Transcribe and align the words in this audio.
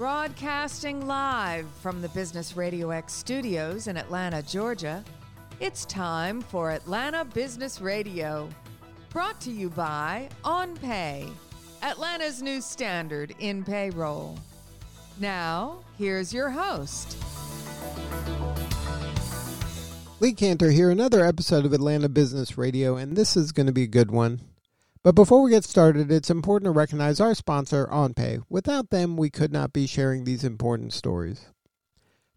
Broadcasting 0.00 1.06
live 1.06 1.66
from 1.82 2.00
the 2.00 2.08
Business 2.08 2.56
Radio 2.56 2.88
X 2.88 3.12
studios 3.12 3.86
in 3.86 3.98
Atlanta, 3.98 4.40
Georgia, 4.42 5.04
it's 5.60 5.84
time 5.84 6.40
for 6.40 6.70
Atlanta 6.70 7.22
Business 7.22 7.82
Radio. 7.82 8.48
Brought 9.10 9.38
to 9.42 9.50
you 9.50 9.68
by 9.68 10.30
OnPay, 10.42 11.30
Atlanta's 11.82 12.40
new 12.40 12.62
standard 12.62 13.34
in 13.40 13.62
payroll. 13.62 14.38
Now, 15.18 15.80
here's 15.98 16.32
your 16.32 16.48
host. 16.48 17.18
Lee 20.18 20.32
Kantor 20.32 20.70
here, 20.70 20.88
another 20.88 21.22
episode 21.26 21.66
of 21.66 21.74
Atlanta 21.74 22.08
Business 22.08 22.56
Radio, 22.56 22.96
and 22.96 23.18
this 23.18 23.36
is 23.36 23.52
going 23.52 23.66
to 23.66 23.72
be 23.72 23.82
a 23.82 23.86
good 23.86 24.10
one. 24.10 24.40
But 25.02 25.14
before 25.14 25.40
we 25.42 25.50
get 25.50 25.64
started, 25.64 26.12
it's 26.12 26.28
important 26.28 26.66
to 26.66 26.72
recognize 26.72 27.20
our 27.20 27.34
sponsor, 27.34 27.86
OnPay. 27.86 28.42
Without 28.50 28.90
them, 28.90 29.16
we 29.16 29.30
could 29.30 29.50
not 29.50 29.72
be 29.72 29.86
sharing 29.86 30.24
these 30.24 30.44
important 30.44 30.92
stories. 30.92 31.46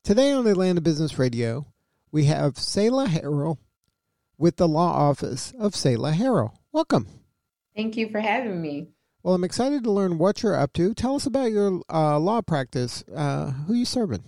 Today 0.01 0.31
on 0.31 0.47
Atlanta 0.47 0.79
Business 0.79 1.19
Radio, 1.19 1.65
we 2.09 2.23
have 2.25 2.57
Selah 2.57 3.07
Harrell 3.07 3.57
with 4.37 4.55
the 4.55 4.67
law 4.69 4.93
office 4.93 5.51
of 5.59 5.75
Selah 5.75 6.13
Harrell. 6.13 6.53
Welcome. 6.71 7.07
Thank 7.75 7.97
you 7.97 8.07
for 8.07 8.21
having 8.21 8.61
me. 8.61 8.87
Well, 9.23 9.33
I'm 9.33 9.43
excited 9.43 9.83
to 9.83 9.91
learn 9.91 10.17
what 10.17 10.41
you're 10.41 10.55
up 10.55 10.71
to. 10.73 10.93
Tell 10.93 11.15
us 11.15 11.25
about 11.25 11.51
your 11.51 11.81
uh, 11.91 12.17
law 12.17 12.41
practice. 12.41 13.03
Uh, 13.13 13.51
who 13.51 13.73
you 13.73 13.85
serving? 13.85 14.23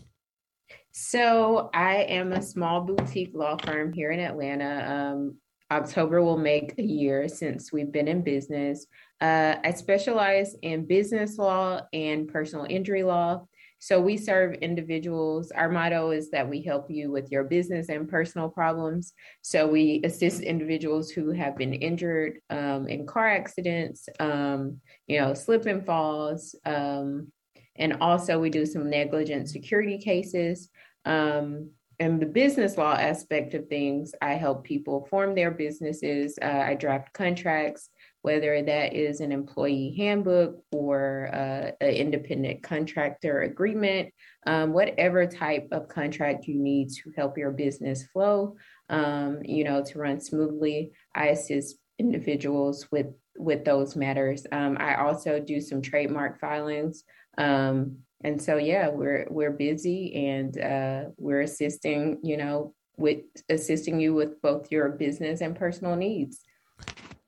So, 0.92 1.70
I 1.74 2.04
am 2.04 2.34
a 2.34 2.42
small 2.42 2.82
boutique 2.82 3.32
law 3.34 3.56
firm 3.64 3.94
here 3.94 4.12
in 4.12 4.20
Atlanta. 4.20 5.14
Um, 5.14 5.38
October 5.72 6.22
will 6.22 6.38
make 6.38 6.76
a 6.78 6.84
year 6.84 7.28
since 7.28 7.72
we've 7.72 7.92
been 7.92 8.08
in 8.08 8.22
business. 8.22 8.86
Uh, 9.20 9.56
I 9.64 9.72
specialize 9.72 10.56
in 10.62 10.86
business 10.86 11.38
law 11.38 11.82
and 11.94 12.28
personal 12.28 12.66
injury 12.70 13.04
law. 13.04 13.46
So 13.80 14.00
we 14.02 14.18
serve 14.18 14.56
individuals. 14.56 15.52
Our 15.52 15.70
motto 15.70 16.12
is 16.12 16.32
that 16.32 16.50
we 16.50 16.62
help 16.62 16.90
you 16.90 17.12
with 17.12 17.32
your 17.32 17.44
business 17.44 17.90
and 17.90 18.10
personal 18.10 18.50
problems. 18.50 19.14
So 19.42 19.68
we 19.68 20.02
assist 20.04 20.42
individuals 20.42 21.12
who 21.12 21.32
have 21.32 21.58
been 21.58 21.74
injured 21.74 22.40
um, 22.50 22.88
in 22.88 23.06
car 23.06 23.28
accidents, 23.28 24.08
um, 24.20 24.80
you 25.08 25.20
know, 25.20 25.34
slip 25.34 25.66
and 25.66 25.86
falls. 25.86 26.56
Um, 26.66 27.32
and 27.76 27.98
also 28.02 28.40
we 28.40 28.50
do 28.50 28.66
some 28.66 28.90
negligent 28.90 29.50
security 29.50 29.98
cases. 29.98 30.70
Um, 31.04 31.72
in 32.00 32.20
the 32.20 32.26
business 32.26 32.78
law 32.78 32.94
aspect 32.94 33.54
of 33.54 33.68
things, 33.68 34.14
I 34.22 34.34
help 34.34 34.64
people 34.64 35.08
form 35.10 35.36
their 35.36 35.52
businesses. 35.52 36.38
Uh, 36.42 36.64
I 36.66 36.76
draft 36.76 37.14
contracts, 37.14 37.90
whether 38.22 38.62
that 38.62 38.94
is 38.94 39.22
an 39.22 39.32
employee 39.32 39.96
handbook 39.98 40.64
or 40.72 41.30
uh, 41.34 41.72
an 41.80 41.94
independent 41.94 42.64
contractor 42.64 43.44
agreement, 43.44 44.14
um, 44.48 44.74
whatever 44.74 45.26
type 45.26 45.68
of 45.72 45.88
contract 45.88 46.48
you 46.48 46.56
need 46.56 46.90
to 46.90 47.12
help 47.16 47.38
your 47.38 47.52
business 47.52 48.04
flow, 48.12 48.56
um, 48.90 49.40
you 49.44 49.64
know, 49.64 49.84
to 49.84 50.00
run 50.00 50.20
smoothly. 50.20 50.92
I 51.14 51.28
assist 51.28 51.78
individuals 52.00 52.88
with 52.92 53.08
with 53.38 53.66
those 53.66 53.96
matters. 53.96 54.48
Um, 54.52 54.78
I 54.80 54.96
also 54.96 55.40
do 55.40 55.60
some 55.60 55.82
trademark 55.82 56.40
filings. 56.40 57.04
Um, 57.38 57.98
and 58.24 58.42
so 58.42 58.58
yeah 58.58 58.90
we're 58.90 59.28
we're 59.30 59.52
busy 59.52 60.14
and 60.28 60.60
uh, 60.60 61.04
we're 61.18 61.42
assisting 61.42 62.20
you 62.24 62.38
know 62.38 62.74
with 62.98 63.20
assisting 63.50 64.00
you 64.00 64.14
with 64.14 64.42
both 64.42 64.72
your 64.72 64.90
business 64.90 65.42
and 65.42 65.56
personal 65.56 65.96
needs. 65.96 66.40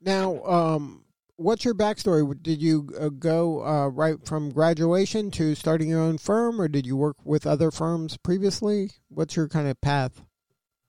Now 0.02 0.44
um 0.44 1.04
what's 1.36 1.66
your 1.66 1.76
backstory? 1.76 2.42
Did 2.42 2.62
you 2.62 2.90
uh, 3.00 3.10
go 3.10 3.64
uh, 3.66 3.88
right 3.88 4.18
from 4.26 4.52
graduation 4.52 5.30
to 5.32 5.56
starting 5.56 5.90
your 5.90 6.02
own 6.02 6.18
firm 6.18 6.60
or 6.60 6.68
did 6.68 6.86
you 6.86 6.96
work 6.96 7.18
with 7.24 7.46
other 7.46 7.72
firms 7.72 8.18
previously? 8.18 8.92
What's 9.10 9.36
your 9.36 9.48
kind 9.48 9.68
of 9.68 9.80
path 9.82 10.22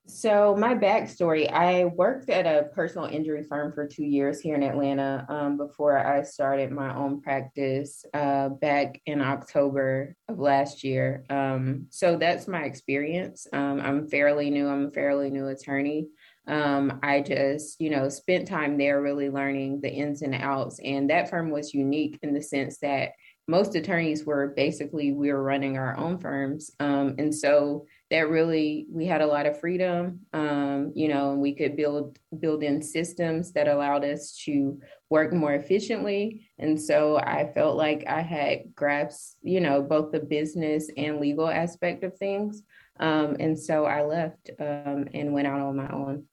so, 0.09 0.55
my 0.55 0.73
backstory 0.73 1.51
I 1.51 1.85
worked 1.85 2.29
at 2.29 2.47
a 2.47 2.69
personal 2.69 3.07
injury 3.07 3.43
firm 3.43 3.71
for 3.71 3.87
two 3.87 4.03
years 4.03 4.39
here 4.39 4.55
in 4.55 4.63
Atlanta 4.63 5.25
um, 5.29 5.55
before 5.55 5.97
I 5.97 6.23
started 6.23 6.71
my 6.71 6.95
own 6.95 7.21
practice 7.21 8.03
uh, 8.13 8.49
back 8.49 8.99
in 9.05 9.21
October 9.21 10.15
of 10.27 10.39
last 10.39 10.83
year. 10.83 11.25
Um, 11.29 11.85
so, 11.91 12.17
that's 12.17 12.47
my 12.47 12.63
experience. 12.63 13.45
Um, 13.53 13.79
I'm 13.79 14.07
fairly 14.07 14.49
new, 14.49 14.67
I'm 14.67 14.87
a 14.87 14.91
fairly 14.91 15.29
new 15.29 15.47
attorney. 15.47 16.07
Um, 16.47 16.99
I 17.03 17.21
just, 17.21 17.79
you 17.79 17.91
know, 17.91 18.09
spent 18.09 18.47
time 18.47 18.77
there 18.79 19.01
really 19.01 19.29
learning 19.29 19.81
the 19.81 19.91
ins 19.91 20.23
and 20.23 20.33
outs. 20.33 20.79
And 20.83 21.11
that 21.11 21.29
firm 21.29 21.51
was 21.51 21.75
unique 21.75 22.17
in 22.23 22.33
the 22.33 22.41
sense 22.41 22.79
that 22.79 23.11
most 23.47 23.75
attorneys 23.75 24.25
were 24.25 24.53
basically 24.55 25.11
we 25.11 25.33
were 25.33 25.41
running 25.41 25.77
our 25.77 25.97
own 25.97 26.19
firms 26.19 26.71
um, 26.79 27.15
and 27.17 27.33
so 27.33 27.87
that 28.09 28.29
really 28.29 28.87
we 28.91 29.05
had 29.05 29.21
a 29.21 29.27
lot 29.27 29.45
of 29.45 29.59
freedom 29.59 30.19
um, 30.33 30.91
you 30.95 31.07
know 31.07 31.31
and 31.31 31.41
we 31.41 31.53
could 31.53 31.75
build 31.75 32.17
build 32.39 32.63
in 32.63 32.81
systems 32.81 33.51
that 33.51 33.67
allowed 33.67 34.03
us 34.03 34.35
to 34.45 34.79
work 35.09 35.33
more 35.33 35.53
efficiently 35.53 36.49
and 36.57 36.79
so 36.79 37.17
i 37.17 37.51
felt 37.53 37.75
like 37.75 38.03
i 38.07 38.21
had 38.21 38.73
grasped 38.75 39.35
you 39.41 39.59
know 39.59 39.81
both 39.81 40.11
the 40.11 40.19
business 40.19 40.89
and 40.97 41.19
legal 41.19 41.49
aspect 41.49 42.03
of 42.03 42.15
things 42.17 42.63
um, 42.99 43.35
and 43.39 43.57
so 43.57 43.85
i 43.85 44.03
left 44.03 44.49
um, 44.59 45.07
and 45.13 45.33
went 45.33 45.47
out 45.47 45.59
on 45.59 45.75
my 45.75 45.89
own 45.89 46.23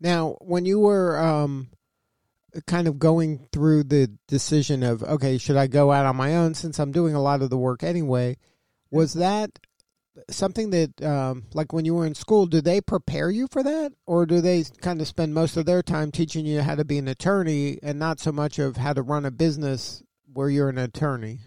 now 0.00 0.36
when 0.40 0.64
you 0.64 0.78
were 0.78 1.18
um, 1.18 1.68
kind 2.66 2.88
of 2.88 2.98
going 2.98 3.48
through 3.52 3.84
the 3.84 4.10
decision 4.26 4.82
of 4.82 5.02
okay, 5.02 5.38
should 5.38 5.56
I 5.56 5.66
go 5.66 5.92
out 5.92 6.06
on 6.06 6.16
my 6.16 6.36
own 6.36 6.54
since 6.54 6.78
I'm 6.78 6.92
doing 6.92 7.14
a 7.14 7.22
lot 7.22 7.42
of 7.42 7.50
the 7.50 7.58
work 7.58 7.82
anyway? 7.82 8.36
Was 8.90 9.10
mm-hmm. 9.10 9.20
that 9.20 9.58
something 10.30 10.70
that 10.70 11.02
um, 11.02 11.44
like 11.54 11.72
when 11.72 11.84
you 11.84 11.94
were 11.94 12.06
in 12.06 12.14
school 12.14 12.46
do 12.46 12.60
they 12.60 12.80
prepare 12.80 13.30
you 13.30 13.46
for 13.50 13.62
that 13.62 13.92
or 14.06 14.26
do 14.26 14.40
they 14.40 14.64
kind 14.80 15.00
of 15.00 15.06
spend 15.06 15.34
most 15.34 15.56
of 15.56 15.66
their 15.66 15.82
time 15.82 16.10
teaching 16.10 16.46
you 16.46 16.60
how 16.60 16.74
to 16.74 16.84
be 16.84 16.98
an 16.98 17.08
attorney 17.08 17.78
and 17.82 17.98
not 17.98 18.20
so 18.20 18.32
much 18.32 18.58
of 18.58 18.76
how 18.76 18.92
to 18.92 19.02
run 19.02 19.24
a 19.24 19.30
business 19.30 20.02
where 20.32 20.48
you're 20.48 20.68
an 20.68 20.78
attorney 20.78 21.38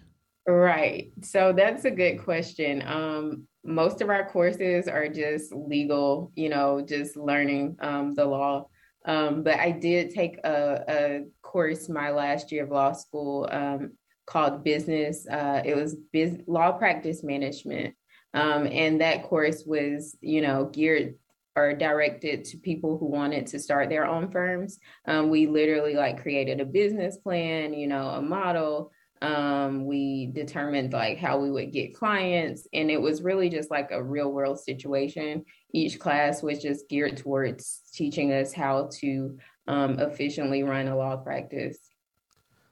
right 0.48 1.12
so 1.22 1.54
that's 1.54 1.86
a 1.86 1.92
good 1.92 2.18
question 2.24 2.84
um, 2.88 3.48
most 3.64 4.02
of 4.02 4.10
our 4.10 4.30
courses 4.30 4.88
are 4.88 5.08
just 5.08 5.54
legal 5.54 6.32
you 6.36 6.50
know 6.50 6.82
just 6.82 7.18
learning 7.18 7.76
um, 7.82 8.14
the 8.16 8.26
law 8.26 8.66
um, 9.06 9.44
but 9.44 9.56
I 9.56 9.72
did 9.72 10.12
take 10.12 10.38
a, 10.44 10.84
a, 10.88 11.26
course 11.42 11.90
my 11.90 12.12
last 12.12 12.52
year 12.52 12.64
of 12.64 12.70
law 12.70 12.92
school 12.92 13.48
um, 13.52 13.94
called 14.28 14.64
business. 14.64 15.28
Uh, 15.28 15.62
it 15.66 15.76
was 15.76 15.96
biz- 16.14 16.42
law 16.46 16.72
practice 16.72 17.24
management. 17.24 17.96
Um, 18.34 18.68
and 18.68 19.02
that 19.02 19.24
course 19.24 19.64
was, 19.66 20.16
you 20.22 20.42
know, 20.42 20.66
geared 20.66 21.16
or 21.56 21.74
directed 21.74 22.46
to 22.46 22.58
people 22.58 22.98
who 22.98 23.08
wanted 23.08 23.48
to 23.48 23.60
start 23.60 23.90
their 23.90 24.06
own 24.06 24.32
firms. 24.32 24.80
Um, 25.06 25.30
we 25.30 25.48
literally 25.48 25.96
like 25.96 26.22
created 26.22 26.62
a 26.62 26.66
business 26.66 27.18
plan, 27.18 27.74
you 27.74 27.88
know, 27.88 28.08
a 28.10 28.22
model, 28.22 28.92
um, 29.22 29.86
we 29.86 30.28
determined 30.28 30.94
like 30.94 31.18
how 31.18 31.40
we 31.40 31.52
would 31.52 31.74
get 31.74 31.96
clients. 31.96 32.68
And 32.74 32.90
it 32.90 33.02
was 33.02 33.22
really 33.22 33.50
just 33.50 33.70
like 33.70 33.90
a 33.92 34.04
real 34.04 34.32
world 34.32 34.60
situation. 34.60 35.44
Each 35.74 36.00
class 36.00 36.42
was 36.42 36.62
just 36.62 36.88
geared 36.88 37.18
towards 37.18 37.82
teaching 37.94 38.32
us 38.32 38.54
how 38.54 38.90
to 39.00 39.38
um, 39.68 40.00
efficiently 40.00 40.64
run 40.64 40.88
a 40.88 40.96
law 40.96 41.18
practice 41.18 41.78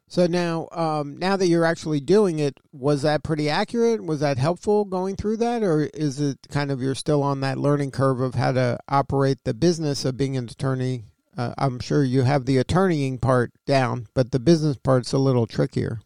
so 0.07 0.27
now 0.27 0.67
um, 0.71 1.17
now 1.17 1.35
that 1.37 1.47
you're 1.47 1.65
actually 1.65 1.99
doing 1.99 2.39
it 2.39 2.59
was 2.71 3.01
that 3.01 3.23
pretty 3.23 3.49
accurate? 3.49 4.05
Was 4.05 4.21
that 4.21 4.37
helpful 4.37 4.85
going 4.85 5.15
through 5.15 5.37
that 5.37 5.63
or 5.63 5.83
is 5.93 6.19
it 6.19 6.37
kind 6.49 6.71
of 6.71 6.81
you're 6.81 6.95
still 6.95 7.23
on 7.23 7.41
that 7.41 7.57
learning 7.57 7.91
curve 7.91 8.19
of 8.19 8.35
how 8.35 8.51
to 8.53 8.79
operate 8.87 9.43
the 9.43 9.53
business 9.53 10.05
of 10.05 10.17
being 10.17 10.37
an 10.37 10.45
attorney? 10.45 11.05
Uh, 11.37 11.53
i'm 11.59 11.79
sure 11.79 12.03
you 12.03 12.23
have 12.23 12.45
the 12.45 12.57
attorneying 12.57 13.19
part 13.19 13.51
down 13.67 14.07
but 14.15 14.31
the 14.31 14.39
business 14.39 14.75
part's 14.75 15.13
a 15.13 15.19
little 15.19 15.45
trickier. 15.45 15.99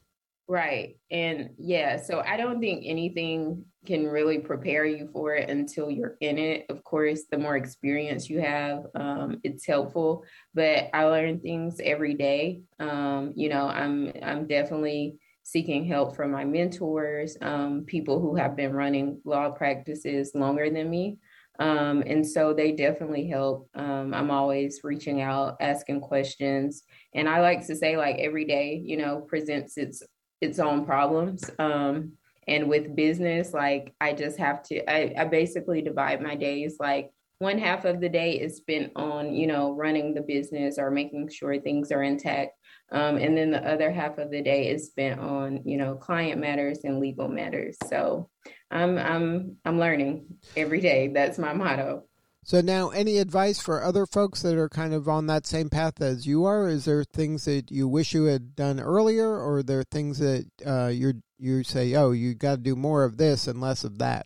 Right. 0.52 0.98
And 1.10 1.52
yeah, 1.58 1.96
so 1.96 2.20
I 2.20 2.36
don't 2.36 2.60
think 2.60 2.84
anything 2.86 3.64
can 3.86 4.06
really 4.08 4.40
prepare 4.40 4.86
you 4.86 5.10
for 5.12 5.36
it 5.36 5.50
until 5.50 5.90
you're 5.90 6.18
in 6.22 6.38
it. 6.38 6.66
Of 6.70 6.84
course, 6.84 7.24
the 7.32 7.38
more 7.38 7.58
experience 7.58 8.30
you 8.30 8.40
have, 8.40 8.86
um, 8.96 9.40
it's 9.44 9.66
helpful. 9.66 10.24
But 10.54 10.90
I 10.94 11.06
learn 11.06 11.40
things 11.40 11.80
every 11.84 12.14
day. 12.14 12.62
Um, 12.80 13.34
you 13.36 13.50
know, 13.50 13.68
I'm 13.68 14.12
I'm 14.22 14.48
definitely 14.48 15.18
seeking 15.44 15.86
help 15.86 16.16
from 16.16 16.32
my 16.32 16.46
mentors, 16.46 17.36
um, 17.42 17.84
people 17.86 18.20
who 18.20 18.36
have 18.36 18.56
been 18.56 18.74
running 18.74 19.20
law 19.26 19.50
practices 19.50 20.32
longer 20.36 20.70
than 20.70 20.90
me. 20.90 21.18
Um, 21.60 22.04
and 22.06 22.26
so 22.26 22.54
they 22.54 22.72
definitely 22.72 23.28
help. 23.28 23.70
Um, 23.76 24.14
I'm 24.14 24.32
always 24.32 24.80
reaching 24.84 25.22
out, 25.22 25.58
asking 25.60 26.02
questions. 26.02 26.84
And 27.14 27.28
I 27.28 27.42
like 27.42 27.66
to 27.68 27.76
say, 27.76 27.98
like, 27.98 28.18
every 28.18 28.46
day, 28.46 28.82
you 28.84 28.98
know, 28.98 29.22
presents 29.28 29.78
its 29.78 30.02
its 30.40 30.58
own 30.58 30.86
problems. 30.86 31.50
Um, 31.60 32.14
and 32.48 32.70
with 32.70 32.96
business, 32.96 33.54
like 33.54 33.94
I 34.02 34.14
just 34.14 34.38
have 34.38 34.64
to, 34.64 34.90
I, 34.92 35.14
I 35.22 35.26
basically 35.26 35.82
divide 35.82 36.22
my 36.22 36.36
days 36.36 36.78
like 36.80 37.12
one 37.42 37.58
half 37.58 37.86
of 37.86 38.00
the 38.00 38.10
day 38.10 38.34
is 38.34 38.58
spent 38.58 38.92
on, 38.96 39.34
you 39.34 39.48
know, 39.48 39.72
running 39.72 40.14
the 40.14 40.22
business 40.22 40.78
or 40.78 40.92
making 40.92 41.28
sure 41.30 41.60
things 41.60 41.92
are 41.92 42.04
intact. 42.04 42.52
Um, 42.92 43.18
and 43.18 43.36
then 43.36 43.50
the 43.50 43.68
other 43.68 43.92
half 43.92 44.20
of 44.20 44.30
the 44.30 44.44
day 44.44 44.70
is 44.70 44.88
spent 44.88 45.20
on, 45.20 45.62
you 45.66 45.78
know, 45.78 45.96
client 45.96 46.40
matters 46.40 46.82
and 46.84 47.00
legal 47.00 47.28
matters. 47.28 47.78
So 47.88 48.30
I'm 48.70 48.98
I'm 48.98 49.58
I'm 49.66 49.80
learning 49.80 50.26
every 50.56 50.82
day. 50.82 51.08
That's 51.08 51.40
my 51.40 51.54
motto. 51.54 52.04
So 52.44 52.60
now, 52.60 52.90
any 52.90 53.20
advice 53.20 53.62
for 53.62 53.84
other 53.84 54.08
folks 54.08 54.42
that 54.42 54.58
are 54.58 54.70
kind 54.70 54.96
of 54.96 55.08
on 55.08 55.28
that 55.28 55.46
same 55.46 55.70
path 55.70 56.02
as 56.02 56.26
you 56.26 56.46
are? 56.46 56.68
Is 56.68 56.86
there 56.86 57.04
things 57.04 57.46
that 57.46 57.70
you 57.70 57.88
wish 57.88 58.14
you 58.14 58.24
had 58.24 58.56
done 58.56 58.80
earlier, 58.80 59.28
or 59.28 59.58
are 59.58 59.64
there 59.64 59.84
things 59.84 60.18
that 60.18 60.48
uh, 60.66 60.88
you 60.88 61.22
you 61.38 61.64
say, 61.64 61.94
oh, 61.96 62.12
you 62.12 62.34
got 62.34 62.56
to 62.56 62.62
do 62.62 62.76
more 62.76 63.04
of 63.04 63.18
this 63.18 63.48
and 63.48 63.62
less 63.62 63.84
of 63.84 64.00
that? 64.00 64.26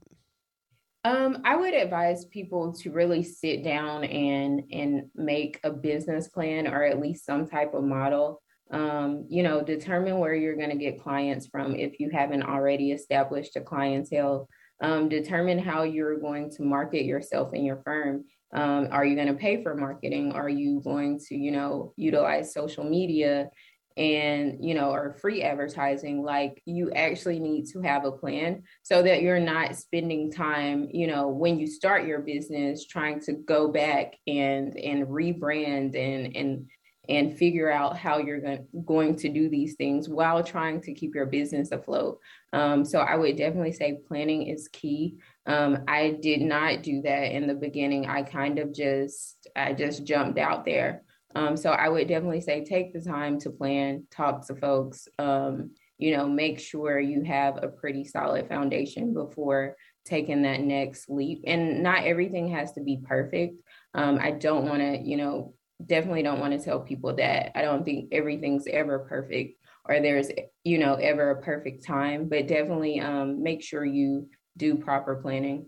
Um, 1.03 1.41
I 1.43 1.57
would 1.57 1.73
advise 1.73 2.25
people 2.25 2.73
to 2.81 2.91
really 2.91 3.21
sit 3.21 3.63
down 3.63 4.05
and 4.05 4.63
and 4.71 5.03
make 5.13 5.59
a 5.65 5.71
business 5.71 6.29
plan 6.29 6.67
or 6.67 6.83
at 6.83 7.01
least 7.01 7.25
some 7.25 7.47
type 7.47 7.73
of 7.73 7.83
model. 7.83 8.41
Um, 8.71 9.25
you 9.29 9.43
know, 9.43 9.61
determine 9.61 10.19
where 10.19 10.33
you're 10.33 10.55
going 10.55 10.71
to 10.71 10.77
get 10.77 11.03
clients 11.03 11.47
from 11.47 11.75
if 11.75 11.99
you 11.99 12.09
haven't 12.11 12.43
already 12.43 12.91
established 12.91 13.57
a 13.57 13.61
clientele 13.61 14.47
um, 14.81 15.09
determine 15.09 15.59
how 15.59 15.83
you're 15.83 16.19
going 16.19 16.49
to 16.51 16.63
market 16.63 17.05
yourself 17.05 17.53
and 17.53 17.65
your 17.65 17.81
firm. 17.83 18.25
Um, 18.53 18.87
are 18.91 19.05
you 19.05 19.15
going 19.15 19.27
to 19.27 19.33
pay 19.33 19.63
for 19.63 19.75
marketing? 19.75 20.31
Are 20.31 20.49
you 20.49 20.81
going 20.81 21.19
to, 21.27 21.35
you 21.35 21.51
know, 21.51 21.93
utilize 21.97 22.53
social 22.53 22.83
media 22.83 23.49
and, 23.97 24.63
you 24.63 24.73
know, 24.73 24.91
or 24.91 25.17
free 25.19 25.41
advertising? 25.41 26.23
Like 26.23 26.61
you 26.65 26.91
actually 26.91 27.39
need 27.39 27.67
to 27.71 27.81
have 27.81 28.05
a 28.05 28.11
plan 28.11 28.63
so 28.83 29.01
that 29.03 29.21
you're 29.21 29.39
not 29.39 29.75
spending 29.75 30.31
time, 30.31 30.87
you 30.91 31.07
know, 31.07 31.27
when 31.27 31.59
you 31.59 31.67
start 31.67 32.05
your 32.05 32.19
business 32.19 32.85
trying 32.85 33.19
to 33.21 33.33
go 33.33 33.69
back 33.69 34.15
and 34.27 34.77
and 34.77 35.07
rebrand 35.07 35.95
and 35.95 36.35
and 36.35 36.69
and 37.09 37.37
figure 37.37 37.71
out 37.71 37.97
how 37.97 38.17
you're 38.17 38.57
going, 38.85 39.15
to 39.15 39.29
do 39.29 39.49
these 39.49 39.75
things 39.75 40.09
while 40.09 40.43
trying 40.43 40.81
to 40.81 40.93
keep 40.93 41.13
your 41.15 41.25
business 41.25 41.71
afloat. 41.71 42.19
Um, 42.53 42.83
so 42.83 42.99
I 42.99 43.15
would 43.15 43.37
definitely 43.37 43.71
say 43.71 43.99
planning 44.07 44.47
is 44.47 44.67
key. 44.67 45.17
Um, 45.45 45.79
I 45.87 46.17
did 46.21 46.41
not 46.41 46.83
do 46.83 47.01
that 47.03 47.31
in 47.35 47.47
the 47.47 47.53
beginning. 47.53 48.07
I 48.07 48.23
kind 48.23 48.59
of 48.59 48.73
just 48.73 49.47
I 49.55 49.73
just 49.73 50.05
jumped 50.05 50.39
out 50.39 50.65
there. 50.65 51.03
Um, 51.35 51.57
so 51.57 51.71
I 51.71 51.89
would 51.89 52.07
definitely 52.07 52.41
say 52.41 52.63
take 52.63 52.93
the 52.93 53.01
time 53.01 53.39
to 53.41 53.49
plan, 53.49 54.07
talk 54.09 54.47
to 54.47 54.55
folks. 54.55 55.07
Um, 55.19 55.71
you 55.97 56.15
know, 56.15 56.27
make 56.27 56.59
sure 56.59 56.99
you 56.99 57.23
have 57.23 57.61
a 57.61 57.67
pretty 57.67 58.03
solid 58.03 58.47
foundation 58.47 59.13
before 59.13 59.75
taking 60.05 60.43
that 60.43 60.61
next 60.61 61.09
leap. 61.09 61.43
And 61.45 61.81
not 61.83 62.03
everything 62.03 62.49
has 62.49 62.73
to 62.73 62.81
be 62.81 62.99
perfect. 63.03 63.61
Um, 63.93 64.19
I 64.21 64.31
don't 64.31 64.67
want 64.67 64.81
to, 64.81 64.97
you 64.97 65.17
know, 65.17 65.53
definitely 65.83 66.23
don't 66.23 66.39
want 66.39 66.53
to 66.57 66.63
tell 66.63 66.79
people 66.79 67.15
that. 67.15 67.57
I 67.57 67.61
don't 67.61 67.83
think 67.83 68.09
everything's 68.11 68.67
ever 68.67 68.99
perfect 68.99 69.59
or 69.87 69.99
there's 69.99 70.29
you 70.63 70.77
know 70.77 70.95
ever 70.95 71.31
a 71.31 71.41
perfect 71.41 71.85
time 71.85 72.27
but 72.27 72.47
definitely 72.47 72.99
um, 72.99 73.41
make 73.41 73.61
sure 73.61 73.85
you 73.85 74.27
do 74.57 74.75
proper 74.75 75.15
planning. 75.15 75.67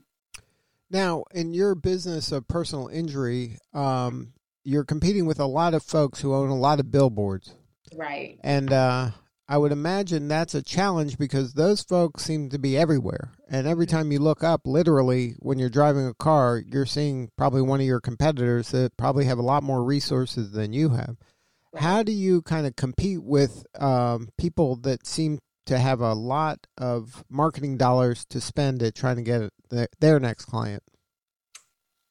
Now 0.89 1.23
in 1.31 1.53
your 1.53 1.75
business 1.75 2.31
of 2.31 2.47
personal 2.47 2.87
injury 2.87 3.57
um, 3.73 4.33
you're 4.63 4.83
competing 4.83 5.25
with 5.25 5.39
a 5.39 5.45
lot 5.45 5.73
of 5.73 5.83
folks 5.83 6.21
who 6.21 6.33
own 6.33 6.49
a 6.49 6.57
lot 6.57 6.81
of 6.81 6.91
billboards. 6.91 7.53
Right. 7.95 8.37
And 8.43 8.73
uh, 8.73 9.11
I 9.49 9.57
would 9.57 9.71
imagine 9.71 10.27
that's 10.27 10.55
a 10.55 10.61
challenge 10.61 11.17
because 11.17 11.53
those 11.53 11.81
folks 11.81 12.23
seem 12.23 12.49
to 12.49 12.59
be 12.59 12.77
everywhere. 12.77 13.31
And 13.49 13.65
every 13.65 13.85
time 13.85 14.11
you 14.11 14.19
look 14.19 14.43
up, 14.43 14.61
literally, 14.65 15.35
when 15.39 15.57
you're 15.57 15.69
driving 15.69 16.05
a 16.05 16.13
car, 16.13 16.61
you're 16.65 16.85
seeing 16.85 17.29
probably 17.37 17.61
one 17.61 17.79
of 17.79 17.85
your 17.85 18.01
competitors 18.01 18.71
that 18.71 18.97
probably 18.97 19.25
have 19.25 19.37
a 19.37 19.43
lot 19.43 19.63
more 19.63 19.83
resources 19.83 20.51
than 20.51 20.73
you 20.73 20.89
have. 20.89 21.15
How 21.75 22.03
do 22.03 22.11
you 22.11 22.41
kind 22.41 22.67
of 22.67 22.75
compete 22.75 23.23
with 23.23 23.65
um, 23.79 24.29
people 24.37 24.75
that 24.77 25.05
seem 25.05 25.39
to 25.67 25.79
have 25.79 26.01
a 26.01 26.13
lot 26.13 26.67
of 26.77 27.23
marketing 27.29 27.77
dollars 27.77 28.25
to 28.25 28.41
spend 28.41 28.83
at 28.83 28.95
trying 28.95 29.17
to 29.17 29.21
get 29.21 29.51
their 29.99 30.19
next 30.19 30.45
client? 30.45 30.83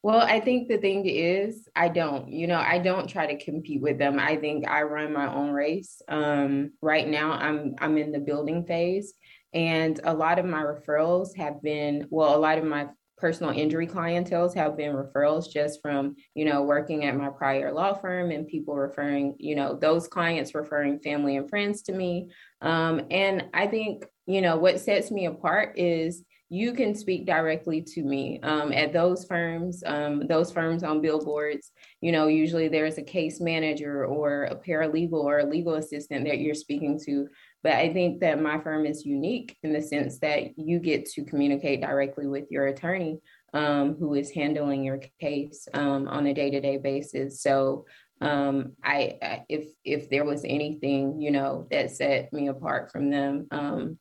Well, 0.02 0.20
I 0.20 0.40
think 0.40 0.68
the 0.68 0.78
thing 0.78 1.06
is, 1.06 1.68
I 1.74 1.88
don't, 1.88 2.28
you 2.28 2.46
know, 2.46 2.60
I 2.60 2.78
don't 2.78 3.08
try 3.08 3.26
to 3.26 3.44
compete 3.44 3.82
with 3.82 3.98
them. 3.98 4.20
I 4.20 4.36
think 4.36 4.68
I 4.68 4.82
run 4.82 5.12
my 5.12 5.32
own 5.32 5.50
race. 5.50 6.00
Um, 6.08 6.72
right 6.80 7.08
now, 7.08 7.32
I'm 7.32 7.74
I'm 7.80 7.98
in 7.98 8.12
the 8.12 8.20
building 8.20 8.64
phase, 8.66 9.14
and 9.52 9.98
a 10.04 10.14
lot 10.14 10.38
of 10.38 10.44
my 10.44 10.62
referrals 10.62 11.36
have 11.36 11.60
been, 11.62 12.06
well, 12.10 12.36
a 12.36 12.38
lot 12.38 12.58
of 12.58 12.64
my 12.64 12.88
personal 13.16 13.50
injury 13.50 13.86
clientels 13.86 14.54
have 14.54 14.76
been 14.76 14.94
referrals 14.94 15.50
just 15.50 15.80
from 15.80 16.14
you 16.34 16.44
know 16.44 16.62
working 16.62 17.04
at 17.04 17.16
my 17.16 17.30
prior 17.30 17.72
law 17.72 17.94
firm 17.94 18.30
and 18.30 18.46
people 18.46 18.74
referring 18.74 19.34
you 19.38 19.54
know 19.54 19.74
those 19.74 20.06
clients 20.06 20.54
referring 20.54 20.98
family 21.00 21.36
and 21.36 21.48
friends 21.48 21.82
to 21.82 21.92
me 21.92 22.28
um, 22.60 23.00
and 23.10 23.46
i 23.54 23.66
think 23.66 24.04
you 24.26 24.42
know 24.42 24.56
what 24.58 24.78
sets 24.80 25.10
me 25.10 25.24
apart 25.24 25.78
is 25.78 26.22
you 26.48 26.72
can 26.72 26.94
speak 26.94 27.26
directly 27.26 27.82
to 27.82 28.04
me 28.04 28.38
um, 28.42 28.72
at 28.72 28.92
those 28.92 29.24
firms 29.24 29.82
um, 29.84 30.26
those 30.28 30.52
firms 30.52 30.84
on 30.84 31.00
billboards. 31.00 31.72
You 32.00 32.12
know 32.12 32.28
usually 32.28 32.68
there's 32.68 32.98
a 32.98 33.02
case 33.02 33.40
manager 33.40 34.04
or 34.04 34.44
a 34.44 34.56
paralegal 34.56 35.12
or 35.12 35.40
a 35.40 35.46
legal 35.46 35.74
assistant 35.74 36.24
that 36.26 36.38
you're 36.38 36.54
speaking 36.54 37.00
to. 37.06 37.28
But 37.62 37.72
i 37.72 37.92
think 37.92 38.20
that 38.20 38.40
my 38.40 38.60
firm 38.60 38.86
is 38.86 39.04
unique 39.04 39.56
in 39.64 39.72
the 39.72 39.82
sense 39.82 40.20
that 40.20 40.56
you 40.56 40.78
get 40.78 41.04
to 41.06 41.24
communicate 41.24 41.80
directly 41.80 42.28
with 42.28 42.44
your 42.48 42.66
attorney 42.68 43.18
um, 43.52 43.96
who 43.98 44.14
is 44.14 44.30
handling 44.30 44.84
your 44.84 45.00
case 45.20 45.66
um, 45.74 46.06
on 46.08 46.26
a 46.26 46.34
day-to-day 46.34 46.76
basis. 46.76 47.40
So 47.40 47.86
um, 48.20 48.72
I, 48.84 49.18
I, 49.20 49.44
if 49.48 49.68
if 49.84 50.08
there 50.10 50.24
was 50.24 50.42
anything 50.44 51.20
you 51.20 51.30
know 51.30 51.66
that 51.70 51.90
set 51.90 52.32
me 52.32 52.48
apart 52.48 52.92
from 52.92 53.10
them 53.10 53.46
um, 53.50 53.98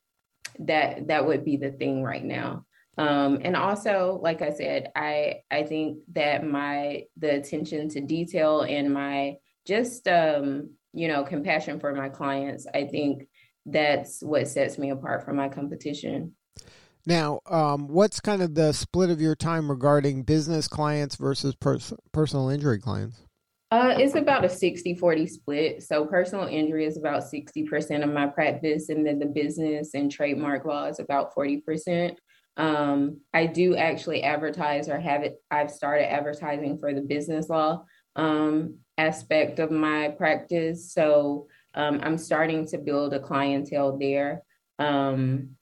that 0.60 1.08
that 1.08 1.26
would 1.26 1.44
be 1.44 1.58
the 1.58 1.72
thing 1.72 2.04
right 2.04 2.24
now. 2.24 2.66
Um, 2.98 3.40
and 3.42 3.58
also 3.58 4.20
like 4.24 4.42
i 4.42 4.52
said 4.52 4.90
i 4.96 5.42
i 5.52 5.64
think 5.64 5.98
that 6.14 6.48
my 6.48 7.04
the 7.18 7.36
attention 7.36 7.90
to 7.90 8.00
detail 8.00 8.62
and 8.62 8.94
my 8.94 9.36
just 9.68 10.08
um, 10.08 10.70
you 10.94 11.10
know 11.10 11.26
compassion 11.26 11.82
for 11.82 11.94
my 11.94 12.08
clients 12.08 12.66
i 12.74 12.86
think 12.86 13.28
that's 13.66 14.22
what 14.22 14.48
sets 14.48 14.78
me 14.78 14.92
apart 14.92 15.26
from 15.26 15.38
my 15.38 15.50
competition. 15.50 16.34
Now 17.06 17.42
um, 17.46 17.88
what's 17.88 18.20
kind 18.20 18.42
of 18.42 18.56
the 18.56 18.74
split 18.74 19.10
of 19.10 19.22
your 19.22 19.36
time 19.36 19.70
regarding 19.70 20.24
business 20.24 20.68
clients 20.68 21.16
versus 21.16 21.56
pers- 21.56 21.94
personal 22.12 22.50
injury 22.50 22.80
clients 22.80 23.20
uh, 23.72 23.96
it's 23.98 24.16
about 24.16 24.46
a 24.46 24.50
60 24.50 24.96
40 24.96 25.28
split. 25.28 25.84
So, 25.84 26.06
personal 26.06 26.48
injury 26.48 26.86
is 26.86 26.98
about 26.98 27.24
60% 27.24 28.04
of 28.04 28.14
my 28.14 28.28
practice, 28.28 28.90
and 28.90 29.06
then 29.06 29.20
the 29.20 29.26
business 29.26 29.94
and 29.94 30.12
trademark 30.12 30.66
law 30.66 30.86
is 30.86 31.00
about 31.00 31.34
40%. 31.36 32.16
Um, 32.58 33.20
I 33.34 33.48
do 33.48 33.76
actually 33.76 34.24
advertise 34.24 34.88
or 34.88 35.00
have 35.00 35.24
it, 35.24 35.42
I've 35.52 35.72
started 35.72 36.12
advertising 36.12 36.78
for 36.78 36.94
the 36.94 37.02
business 37.02 37.50
law 37.50 37.84
um, 38.16 38.78
aspect 38.98 39.60
of 39.60 39.72
my 39.72 40.10
practice. 40.10 40.94
So, 40.94 41.48
um, 41.74 42.00
I'm 42.04 42.18
starting 42.18 42.68
to 42.68 42.78
build 42.78 43.14
a 43.14 43.20
clientele 43.20 43.98
there. 43.98 44.44
Um, 44.80 45.56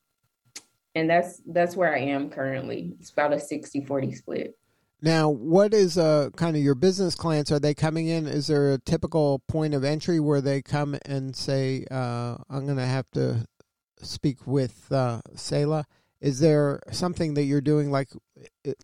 and 0.95 1.10
that's 1.10 1.41
that's 1.48 1.75
where 1.75 1.95
I 1.95 2.00
am 2.00 2.29
currently. 2.29 2.93
It's 3.00 3.10
about 3.10 3.33
a 3.33 3.39
60 3.39 3.86
40 3.86 4.13
split. 4.13 4.57
Now, 5.03 5.27
what 5.27 5.74
is 5.74 5.98
uh, 5.98 6.29
kind 6.38 6.55
of 6.55 6.63
your 6.63 6.75
business 6.75 7.13
clients? 7.13 7.51
Are 7.51 7.60
they 7.60 7.74
coming 7.74 8.07
in? 8.07 8.25
Is 8.25 8.48
there 8.48 8.72
a 8.72 8.77
typical 8.77 9.39
point 9.50 9.74
of 9.74 9.83
entry 9.83 10.17
where 10.22 10.39
they 10.39 10.62
come 10.62 10.98
and 11.05 11.36
say, 11.36 11.86
uh, 11.91 12.38
I'm 12.50 12.63
going 12.63 12.77
to 12.77 12.86
have 12.86 13.12
to 13.12 13.45
speak 14.01 14.48
with 14.48 14.89
uh, 14.93 15.19
Selah? 15.36 15.83
Is 16.22 16.39
there 16.39 16.79
something 16.91 17.33
that 17.33 17.43
you're 17.43 17.60
doing 17.60 17.91
like, 17.91 18.12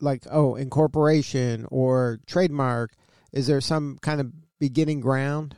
like 0.01 0.25
oh, 0.29 0.55
incorporation 0.55 1.65
or 1.71 2.19
trademark? 2.27 2.91
Is 3.31 3.47
there 3.47 3.61
some 3.61 3.97
kind 4.01 4.19
of 4.19 4.33
beginning 4.59 4.99
ground? 4.99 5.55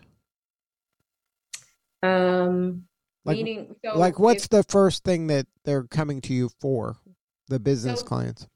Um, 2.03 2.83
like, 3.25 3.37
meaning, 3.37 3.75
so 3.83 3.97
like 3.97 4.19
what's 4.19 4.43
if, 4.43 4.49
the 4.49 4.63
first 4.63 5.03
thing 5.03 5.25
that 5.25 5.47
they're 5.65 5.85
coming 5.85 6.21
to 6.21 6.35
you 6.35 6.51
for? 6.59 6.97
The 7.47 7.59
business 7.59 8.01
so, 8.01 8.05
clients. 8.05 8.47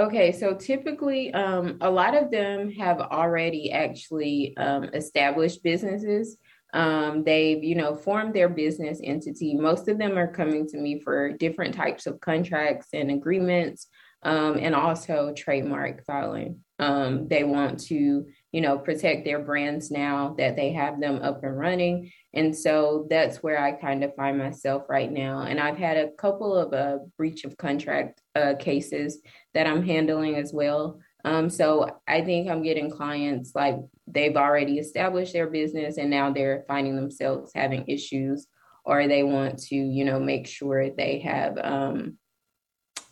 Okay, 0.00 0.32
so 0.32 0.54
typically, 0.54 1.30
um, 1.34 1.76
a 1.82 1.90
lot 1.90 2.16
of 2.16 2.30
them 2.30 2.70
have 2.72 3.00
already 3.00 3.70
actually 3.70 4.56
um, 4.56 4.84
established 4.94 5.62
businesses. 5.62 6.38
Um, 6.72 7.22
they've, 7.22 7.62
you 7.62 7.74
know, 7.74 7.94
formed 7.94 8.32
their 8.32 8.48
business 8.48 8.98
entity. 9.04 9.54
Most 9.54 9.88
of 9.88 9.98
them 9.98 10.16
are 10.16 10.32
coming 10.32 10.66
to 10.68 10.78
me 10.78 11.00
for 11.00 11.32
different 11.32 11.74
types 11.74 12.06
of 12.06 12.18
contracts 12.18 12.86
and 12.94 13.10
agreements, 13.10 13.88
um, 14.22 14.56
and 14.58 14.74
also 14.74 15.34
trademark 15.36 16.06
filing. 16.06 16.60
Um, 16.78 17.28
they 17.28 17.44
want 17.44 17.80
to, 17.88 18.26
you 18.52 18.60
know, 18.62 18.78
protect 18.78 19.26
their 19.26 19.40
brands 19.40 19.90
now 19.90 20.34
that 20.38 20.56
they 20.56 20.72
have 20.72 20.98
them 20.98 21.16
up 21.16 21.44
and 21.44 21.58
running. 21.58 22.10
And 22.32 22.56
so 22.56 23.06
that's 23.10 23.42
where 23.42 23.62
I 23.62 23.72
kind 23.72 24.02
of 24.02 24.14
find 24.14 24.38
myself 24.38 24.84
right 24.88 25.12
now. 25.12 25.42
And 25.42 25.60
I've 25.60 25.76
had 25.76 25.98
a 25.98 26.12
couple 26.12 26.56
of 26.56 26.72
uh, 26.72 27.04
breach 27.18 27.44
of 27.44 27.58
contract 27.58 28.22
uh, 28.34 28.54
cases 28.58 29.18
that 29.54 29.66
I'm 29.66 29.82
handling 29.82 30.36
as 30.36 30.52
well. 30.52 31.00
Um, 31.24 31.50
so 31.50 32.00
I 32.08 32.22
think 32.22 32.48
I'm 32.48 32.62
getting 32.62 32.90
clients 32.90 33.52
like 33.54 33.76
they've 34.06 34.36
already 34.36 34.78
established 34.78 35.32
their 35.32 35.48
business 35.48 35.98
and 35.98 36.10
now 36.10 36.32
they're 36.32 36.64
finding 36.66 36.96
themselves 36.96 37.52
having 37.54 37.84
issues 37.86 38.46
or 38.84 39.06
they 39.06 39.22
want 39.22 39.58
to, 39.58 39.76
you 39.76 40.04
know, 40.04 40.18
make 40.18 40.46
sure 40.46 40.90
they 40.90 41.20
have 41.20 41.58
um, 41.62 42.16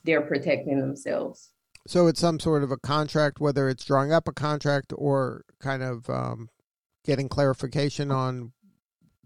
they're 0.04 0.22
protecting 0.22 0.80
themselves. 0.80 1.50
So 1.86 2.06
it's 2.06 2.20
some 2.20 2.40
sort 2.40 2.62
of 2.62 2.70
a 2.70 2.76
contract, 2.78 3.40
whether 3.40 3.68
it's 3.68 3.84
drawing 3.84 4.12
up 4.12 4.28
a 4.28 4.32
contract 4.32 4.92
or 4.96 5.44
kind 5.60 5.82
of 5.82 6.08
um, 6.08 6.48
getting 7.04 7.28
clarification 7.28 8.10
on 8.10 8.52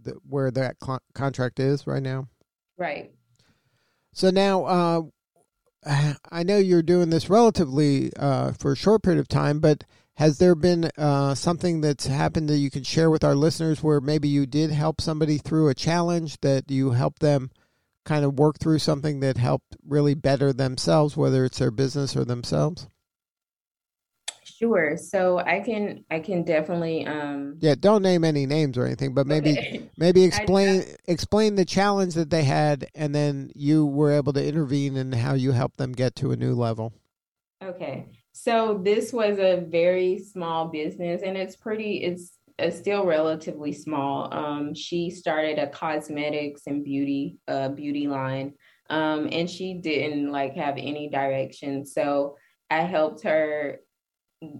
the, 0.00 0.14
where 0.28 0.50
that 0.50 0.76
cl- 0.83 1.02
contract 1.14 1.61
is 1.61 1.87
right 1.87 2.02
now. 2.02 2.28
Right. 2.76 3.12
So 4.12 4.31
now, 4.31 4.64
uh, 4.64 5.02
I 6.31 6.43
know 6.43 6.59
you're 6.59 6.83
doing 6.83 7.11
this 7.11 7.29
relatively 7.29 8.12
uh, 8.17 8.53
for 8.53 8.73
a 8.73 8.77
short 8.77 9.03
period 9.03 9.21
of 9.21 9.29
time, 9.29 9.61
but 9.61 9.85
has 10.17 10.39
there 10.39 10.55
been 10.55 10.91
uh, 10.97 11.35
something 11.35 11.81
that's 11.81 12.07
happened 12.07 12.49
that 12.49 12.59
you 12.59 12.71
can 12.71 12.85
share 12.85 13.11
with 13.11 13.25
our 13.25 13.35
listeners 13.35 13.83
where 13.83 14.01
maybe 14.01 14.29
you 14.29 14.47
did 14.47 14.71
help 14.71 15.01
somebody 15.01 15.39
through 15.39 15.69
a 15.69 15.75
challenge 15.75 16.41
that 16.43 16.71
you 16.71 16.91
helped 16.91 17.21
them 17.21 17.51
kind 18.05 18.25
of 18.25 18.39
work 18.39 18.59
through 18.59 18.79
something 18.79 19.21
that 19.21 19.37
helped 19.37 19.77
really 19.87 20.15
better 20.15 20.53
themselves, 20.53 21.17
whether 21.17 21.45
it's 21.45 21.59
their 21.59 21.71
business 21.71 22.17
or 22.17 22.25
themselves? 22.25 22.87
Sure. 24.45 24.97
So 24.97 25.39
I 25.39 25.61
can 25.61 26.05
I 26.11 26.21
can 26.21 26.45
definitely 26.45 27.07
um 27.07 27.61
Yeah, 27.61 27.75
don't 27.79 28.03
name 28.03 28.25
any 28.25 28.45
names 28.47 28.77
or 28.77 28.85
anything, 28.85 29.15
but 29.15 29.27
maybe 29.27 29.59
okay. 29.59 29.91
maybe 29.97 30.25
explain 30.25 30.85
explain 31.07 31.55
the 31.55 31.65
challenge 31.65 32.15
that 32.15 32.31
they 32.31 32.45
had 32.45 32.89
and 32.95 33.15
then 33.15 33.51
you 33.55 33.87
were 33.87 34.11
able 34.11 34.33
to 34.35 34.45
intervene 34.47 34.97
and 34.97 35.15
how 35.15 35.35
you 35.35 35.53
helped 35.53 35.77
them 35.79 35.93
get 35.93 36.15
to 36.17 36.33
a 36.33 36.37
new 36.37 36.55
level. 36.55 36.93
Okay. 37.63 38.07
So 38.33 38.81
this 38.83 39.13
was 39.13 39.39
a 39.39 39.65
very 39.69 40.19
small 40.19 40.69
business 40.69 41.23
and 41.23 41.37
it's 41.37 41.57
pretty 41.57 42.03
it's 42.03 42.39
it's 42.59 42.79
still 42.79 43.05
relatively 43.05 43.73
small. 43.73 44.33
Um 44.33 44.75
she 44.75 45.11
started 45.11 45.59
a 45.59 45.69
cosmetics 45.69 46.63
and 46.67 46.85
beauty 46.85 47.39
uh 47.47 47.69
beauty 47.69 48.09
line. 48.09 48.55
Um 48.91 49.29
and 49.31 49.49
she 49.49 49.75
didn't 49.75 50.31
like 50.33 50.55
have 50.55 50.77
any 50.77 51.09
direction. 51.09 51.85
So 51.87 52.37
I 52.71 52.81
helped 52.81 53.23
her 53.25 53.81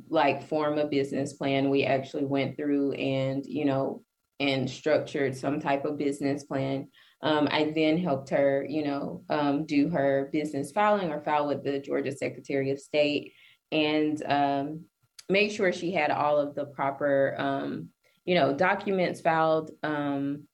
like 0.09 0.49
form 0.49 0.79
a 0.79 0.87
business 0.87 1.33
plan. 1.33 1.71
We 1.71 1.85
actually 1.85 2.25
went 2.25 2.57
through 2.57 2.93
and, 2.93 3.45
you 3.47 3.65
know, 3.65 4.03
and 4.41 4.69
structured 4.69 5.37
some 5.37 5.61
type 5.61 5.85
of 5.85 5.99
business 5.99 6.45
plan. 6.45 6.89
Um, 7.23 7.49
I 7.51 7.73
then 7.75 7.99
helped 7.99 8.31
her, 8.31 8.67
you 8.69 8.85
know, 8.85 9.25
um, 9.31 9.65
do 9.67 9.89
her 9.89 10.29
business 10.33 10.73
filing 10.73 11.11
or 11.11 11.21
file 11.21 11.47
with 11.47 11.63
the 11.63 11.79
Georgia 11.79 12.13
Secretary 12.13 12.71
of 12.71 12.81
State 12.81 13.33
and 13.71 14.23
um, 14.27 14.85
make 15.29 15.53
sure 15.53 15.73
she 15.73 15.93
had 15.93 16.11
all 16.11 16.39
of 16.39 16.55
the 16.55 16.67
proper, 16.67 17.35
um, 17.39 17.89
you 18.25 18.35
know, 18.35 18.53
documents 18.55 19.21
filed. 19.21 19.71
Um, 19.83 20.45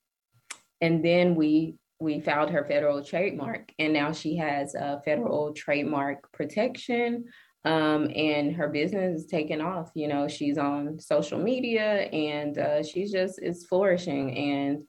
and 0.80 1.04
then 1.04 1.34
we 1.34 1.76
we 2.00 2.20
filed 2.20 2.50
her 2.50 2.64
federal 2.64 3.02
trademark, 3.02 3.72
and 3.80 3.92
now 3.92 4.12
she 4.12 4.36
has 4.36 4.76
a 4.76 5.02
federal 5.04 5.52
trademark 5.52 6.30
protection 6.30 7.24
um, 7.64 8.10
and 8.14 8.54
her 8.54 8.68
business 8.68 9.22
is 9.22 9.26
taking 9.26 9.60
off. 9.60 9.90
You 9.94 10.08
know, 10.08 10.28
she's 10.28 10.58
on 10.58 10.98
social 10.98 11.38
media 11.38 12.02
and 12.12 12.56
uh, 12.58 12.82
she's 12.82 13.12
just 13.12 13.40
is 13.42 13.66
flourishing, 13.66 14.36
and 14.36 14.82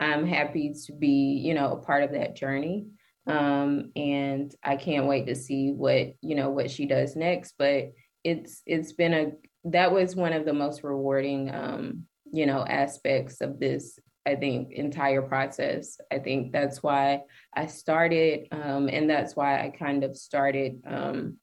I'm 0.00 0.26
happy 0.26 0.74
to 0.86 0.92
be, 0.92 1.40
you 1.42 1.54
know, 1.54 1.72
a 1.72 1.82
part 1.82 2.02
of 2.02 2.12
that 2.12 2.36
journey. 2.36 2.86
Um, 3.26 3.90
and 3.96 4.54
I 4.62 4.76
can't 4.76 5.06
wait 5.06 5.26
to 5.26 5.34
see 5.34 5.70
what 5.70 6.14
you 6.20 6.34
know 6.34 6.50
what 6.50 6.70
she 6.70 6.86
does 6.86 7.16
next. 7.16 7.54
But 7.58 7.92
it's 8.24 8.62
it's 8.66 8.92
been 8.92 9.14
a 9.14 9.32
that 9.70 9.92
was 9.92 10.14
one 10.14 10.32
of 10.32 10.44
the 10.44 10.52
most 10.52 10.84
rewarding, 10.84 11.52
um, 11.54 12.04
you 12.32 12.46
know, 12.46 12.64
aspects 12.66 13.40
of 13.40 13.58
this 13.58 13.98
I 14.26 14.34
think 14.34 14.72
entire 14.72 15.22
process. 15.22 15.98
I 16.12 16.18
think 16.18 16.52
that's 16.52 16.82
why 16.82 17.22
I 17.54 17.66
started, 17.66 18.48
um, 18.50 18.88
and 18.88 19.08
that's 19.08 19.36
why 19.36 19.64
I 19.64 19.70
kind 19.70 20.02
of 20.02 20.16
started 20.16 20.82
um, 20.84 21.36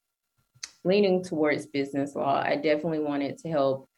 leaning 0.84 1.22
towards 1.22 1.66
business 1.66 2.14
law. 2.14 2.42
I 2.42 2.56
definitely 2.56 3.00
wanted 3.00 3.38
to 3.38 3.48
help 3.48 3.88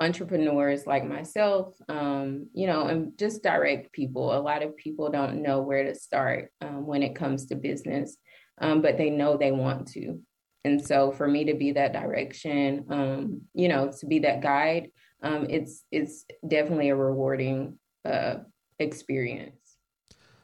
entrepreneurs 0.00 0.86
like 0.86 1.06
myself, 1.06 1.74
um, 1.88 2.48
you 2.52 2.66
know, 2.66 2.86
and 2.86 3.16
just 3.18 3.42
direct 3.42 3.92
people. 3.92 4.36
A 4.36 4.40
lot 4.40 4.62
of 4.62 4.76
people 4.76 5.10
don't 5.10 5.42
know 5.42 5.60
where 5.62 5.84
to 5.84 5.94
start 5.94 6.50
um, 6.60 6.86
when 6.86 7.02
it 7.02 7.14
comes 7.14 7.46
to 7.46 7.54
business, 7.54 8.16
um, 8.60 8.82
but 8.82 8.98
they 8.98 9.10
know 9.10 9.36
they 9.36 9.52
want 9.52 9.88
to. 9.92 10.20
And 10.64 10.84
so 10.84 11.12
for 11.12 11.28
me 11.28 11.44
to 11.44 11.54
be 11.54 11.72
that 11.72 11.92
direction, 11.92 12.86
um, 12.90 13.42
you 13.54 13.68
know, 13.68 13.92
to 14.00 14.06
be 14.06 14.18
that 14.20 14.42
guide, 14.42 14.88
um, 15.22 15.46
it's 15.48 15.84
it's 15.90 16.24
definitely 16.46 16.90
a 16.90 16.96
rewarding 16.96 17.78
uh, 18.04 18.36
experience. 18.78 19.56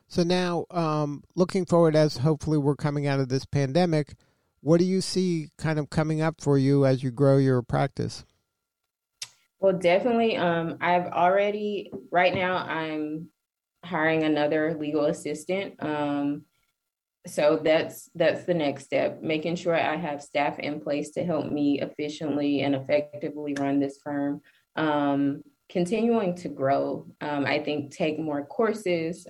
So 0.09 0.23
now, 0.23 0.67
um, 0.71 1.25
looking 1.35 1.67
forward, 1.67 1.97
as 1.97 2.19
hopefully 2.19 2.59
we're 2.59 2.77
coming 2.77 3.07
out 3.07 3.19
of 3.19 3.29
this 3.29 3.47
pandemic, 3.47 4.15
what 4.63 4.79
do 4.79 4.87
you 4.87 5.01
see 5.01 5.51
kind 5.59 5.79
of 5.79 5.91
coming 5.91 6.23
up 6.23 6.41
for 6.41 6.57
you 6.57 6.87
as 6.87 7.03
you 7.03 7.11
grow 7.11 7.37
your 7.37 7.63
practice? 7.63 8.25
Well, 9.61 9.75
definitely. 9.75 10.37
Um, 10.37 10.79
I've 10.81 11.07
already 11.07 11.93
right 12.11 12.35
now. 12.35 12.57
I'm 12.57 13.29
hiring 13.85 14.23
another 14.23 14.77
legal 14.79 15.07
assistant. 15.07 15.75
Um, 15.81 16.45
so 17.27 17.61
that's 17.63 18.09
that's 18.15 18.45
the 18.45 18.55
next 18.55 18.85
step. 18.85 19.23
Making 19.23 19.57
sure 19.57 19.75
I 19.75 19.97
have 19.97 20.23
staff 20.23 20.59
in 20.59 20.81
place 20.81 21.11
to 21.13 21.25
help 21.25 21.51
me 21.51 21.81
efficiently 21.81 22.63
and 22.63 22.75
effectively 22.75 23.55
run 23.59 23.79
this 23.79 23.99
firm. 24.03 24.41
Um, 24.75 25.43
continuing 25.69 26.35
to 26.37 26.49
grow. 26.49 27.07
Um, 27.21 27.47
I 27.47 27.61
think 27.61 27.93
take 27.93 28.19
more 28.19 28.45
courses. 28.45 29.27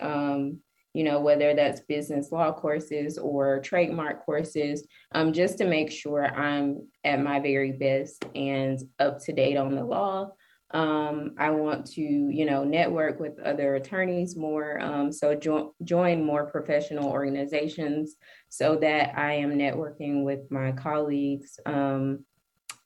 You 0.95 1.05
know, 1.05 1.21
whether 1.21 1.55
that's 1.55 1.81
business 1.81 2.31
law 2.33 2.53
courses 2.53 3.17
or 3.19 3.61
trademark 3.61 4.25
courses, 4.25 4.87
um, 5.13 5.33
just 5.33 5.59
to 5.59 5.65
make 5.65 5.91
sure 5.91 6.27
I'm 6.27 6.87
at 7.03 7.23
my 7.23 7.41
very 7.41 7.73
best 7.73 8.25
and 8.35 8.79
up 8.99 9.19
to 9.25 9.33
date 9.33 9.57
on 9.57 9.75
the 9.75 9.85
law. 9.85 10.33
Um, 10.73 11.35
I 11.39 11.51
want 11.51 11.87
to, 11.93 12.03
you 12.03 12.47
know, 12.47 12.65
network 12.65 13.21
with 13.21 13.39
other 13.41 13.75
attorneys 13.75 14.37
more. 14.37 14.81
Um, 14.81 15.13
so 15.13 15.35
jo- 15.35 15.75
join 15.85 16.25
more 16.25 16.47
professional 16.47 17.11
organizations 17.11 18.17
so 18.49 18.77
that 18.77 19.19
I 19.19 19.35
am 19.35 19.53
networking 19.53 20.25
with 20.25 20.51
my 20.51 20.73
colleagues 20.73 21.61
um, 21.67 22.25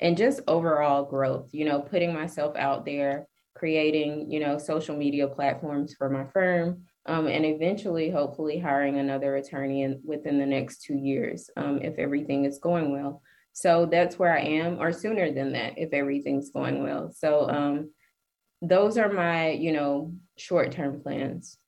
and 0.00 0.16
just 0.16 0.40
overall 0.48 1.04
growth, 1.04 1.50
you 1.52 1.64
know, 1.64 1.80
putting 1.80 2.12
myself 2.12 2.56
out 2.56 2.84
there, 2.84 3.28
creating, 3.54 4.30
you 4.32 4.40
know, 4.40 4.58
social 4.58 4.96
media 4.96 5.28
platforms 5.28 5.94
for 5.94 6.10
my 6.10 6.25
firm 6.32 6.82
um, 7.06 7.26
and 7.26 7.44
eventually, 7.44 8.10
hopefully, 8.10 8.58
hiring 8.58 8.98
another 8.98 9.36
attorney 9.36 9.82
in, 9.82 10.00
within 10.04 10.38
the 10.38 10.46
next 10.46 10.82
two 10.82 10.96
years 10.96 11.50
um, 11.56 11.80
if 11.82 11.98
everything 11.98 12.44
is 12.44 12.58
going 12.58 12.92
well. 12.92 13.22
So 13.52 13.86
that's 13.86 14.18
where 14.18 14.36
I 14.36 14.42
am, 14.42 14.80
or 14.80 14.92
sooner 14.92 15.32
than 15.32 15.52
that 15.52 15.78
if 15.78 15.92
everything's 15.92 16.50
going 16.50 16.82
well. 16.82 17.12
So 17.16 17.48
um, 17.48 17.90
those 18.60 18.98
are 18.98 19.10
my, 19.10 19.50
you 19.50 19.72
know, 19.72 20.12
short 20.36 20.72
term 20.72 21.00
plans. 21.00 21.58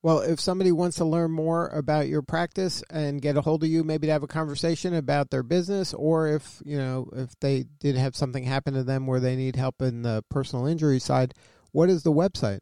Well, 0.00 0.20
if 0.20 0.40
somebody 0.40 0.70
wants 0.70 0.96
to 0.98 1.04
learn 1.04 1.32
more 1.32 1.68
about 1.68 2.06
your 2.06 2.22
practice 2.22 2.84
and 2.88 3.20
get 3.20 3.36
a 3.36 3.40
hold 3.40 3.64
of 3.64 3.68
you, 3.68 3.82
maybe 3.82 4.06
to 4.06 4.12
have 4.12 4.22
a 4.22 4.28
conversation 4.28 4.94
about 4.94 5.30
their 5.30 5.42
business, 5.42 5.92
or 5.92 6.28
if 6.28 6.62
you 6.64 6.78
know 6.78 7.10
if 7.14 7.38
they 7.40 7.64
did 7.80 7.96
have 7.96 8.14
something 8.14 8.44
happen 8.44 8.74
to 8.74 8.84
them 8.84 9.06
where 9.06 9.20
they 9.20 9.34
need 9.34 9.56
help 9.56 9.82
in 9.82 10.02
the 10.02 10.24
personal 10.30 10.66
injury 10.66 11.00
side, 11.00 11.34
what 11.72 11.90
is 11.90 12.04
the 12.04 12.12
website? 12.12 12.60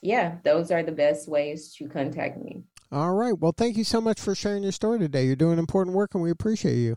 yeah, 0.00 0.36
those 0.44 0.70
are 0.70 0.82
the 0.82 0.92
best 0.92 1.28
ways 1.28 1.74
to 1.74 1.88
contact 1.88 2.42
me. 2.42 2.62
All 2.90 3.12
right. 3.12 3.38
Well, 3.38 3.52
thank 3.54 3.76
you 3.76 3.84
so 3.84 4.00
much 4.00 4.18
for 4.18 4.34
sharing 4.34 4.62
your 4.62 4.72
story 4.72 4.98
today. 4.98 5.26
You're 5.26 5.36
doing 5.36 5.58
important 5.58 5.94
work 5.94 6.14
and 6.14 6.22
we 6.22 6.30
appreciate 6.30 6.76
you. 6.76 6.96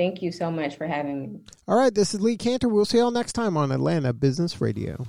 Thank 0.00 0.22
you 0.22 0.32
so 0.32 0.50
much 0.50 0.76
for 0.76 0.86
having 0.86 1.20
me. 1.20 1.40
All 1.68 1.76
right, 1.76 1.94
this 1.94 2.14
is 2.14 2.22
Lee 2.22 2.38
Kantor. 2.38 2.70
We'll 2.70 2.86
see 2.86 2.96
you 2.96 3.04
all 3.04 3.10
next 3.10 3.34
time 3.34 3.58
on 3.58 3.70
Atlanta 3.70 4.14
Business 4.14 4.58
Radio. 4.58 5.06